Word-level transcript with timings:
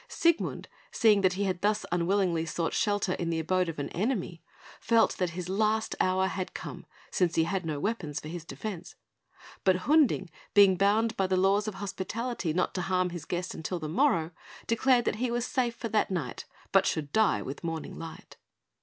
Siegmund, 0.07 0.67
seeing 0.91 1.21
that 1.21 1.33
he 1.33 1.43
had 1.43 1.61
thus 1.61 1.85
unwittingly 1.91 2.43
sought 2.43 2.73
shelter 2.73 3.13
in 3.13 3.29
the 3.29 3.37
abode 3.37 3.69
of 3.69 3.77
an 3.77 3.89
enemy, 3.89 4.41
felt 4.79 5.15
that 5.17 5.29
his 5.37 5.47
last 5.47 5.95
hour 5.99 6.25
had 6.25 6.55
come, 6.55 6.87
since 7.11 7.35
he 7.35 7.43
had 7.43 7.67
no 7.67 7.79
weapons 7.79 8.19
for 8.19 8.27
his 8.27 8.43
defence; 8.43 8.95
but 9.63 9.75
Hunding, 9.85 10.31
being 10.55 10.75
bound 10.75 11.15
by 11.17 11.27
the 11.27 11.37
laws 11.37 11.67
of 11.67 11.75
hospitality 11.75 12.51
not 12.51 12.73
to 12.73 12.81
harm 12.81 13.11
his 13.11 13.25
guest 13.25 13.55
till 13.63 13.77
the 13.77 13.87
morrow, 13.87 14.31
declared 14.65 15.05
that 15.05 15.17
he 15.17 15.29
was 15.29 15.45
safe 15.45 15.75
for 15.75 15.89
that 15.89 16.09
night, 16.09 16.45
but 16.71 16.87
should 16.87 17.13
die 17.13 17.43
with 17.43 17.63
morning 17.63 17.95
light. 17.99 18.37